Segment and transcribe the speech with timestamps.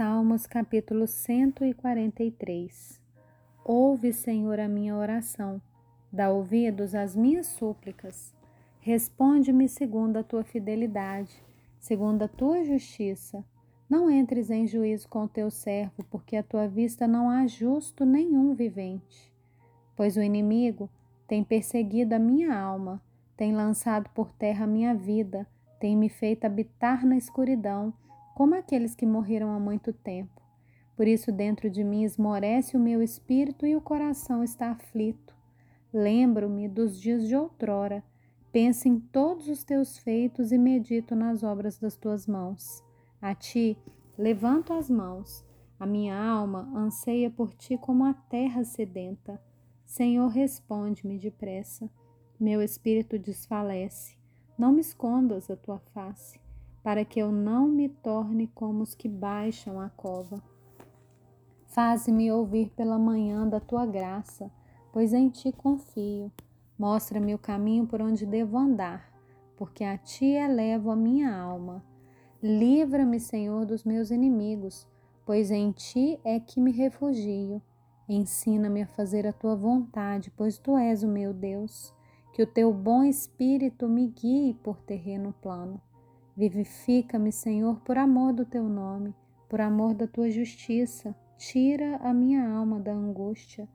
[0.00, 2.98] Salmos capítulo 143
[3.62, 5.60] Ouve, Senhor, a minha oração,
[6.10, 8.34] dá ouvidos às minhas súplicas.
[8.80, 11.44] Responde-me segundo a tua fidelidade,
[11.78, 13.44] segundo a tua justiça.
[13.90, 18.06] Não entres em juízo com o teu servo, porque à tua vista não há justo
[18.06, 19.30] nenhum vivente.
[19.94, 20.88] Pois o inimigo
[21.28, 23.02] tem perseguido a minha alma,
[23.36, 25.46] tem lançado por terra a minha vida,
[25.78, 27.92] tem me feito habitar na escuridão
[28.40, 30.40] como aqueles que morreram há muito tempo.
[30.96, 35.36] Por isso, dentro de mim esmorece o meu espírito e o coração está aflito.
[35.92, 38.02] Lembro-me dos dias de outrora,
[38.50, 42.82] penso em todos os teus feitos e medito nas obras das tuas mãos.
[43.20, 43.76] A ti
[44.16, 45.44] levanto as mãos,
[45.78, 49.38] a minha alma anseia por ti como a terra sedenta.
[49.84, 51.90] Senhor, responde-me depressa.
[52.40, 54.16] Meu espírito desfalece.
[54.56, 56.40] Não me escondas a tua face
[56.82, 60.42] para que eu não me torne como os que baixam a cova.
[61.66, 64.50] Faze-me ouvir pela manhã da tua graça,
[64.92, 66.32] pois em ti confio.
[66.78, 69.12] Mostra-me o caminho por onde devo andar,
[69.56, 71.84] porque a ti elevo a minha alma.
[72.42, 74.88] Livra-me, Senhor, dos meus inimigos,
[75.26, 77.62] pois em ti é que me refugio.
[78.08, 81.94] Ensina-me a fazer a tua vontade, pois tu és o meu Deus.
[82.32, 85.80] Que o teu bom espírito me guie por terreno plano
[86.36, 89.14] Vivifica-me, Senhor, por amor do teu nome,
[89.48, 91.14] por amor da tua justiça.
[91.36, 93.68] Tira a minha alma da angústia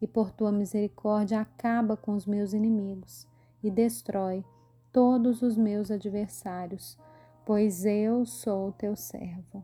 [0.00, 3.26] e por tua misericórdia acaba com os meus inimigos
[3.62, 4.44] e destrói
[4.90, 6.98] todos os meus adversários,
[7.44, 9.62] pois eu sou teu servo.